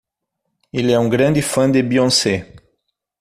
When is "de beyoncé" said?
1.71-2.55